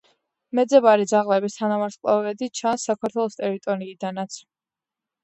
[0.59, 4.39] მეძებარი ძაღლების თანავარსკვლავედი ჩანს საქართველოს ტერიტორიიდანაც.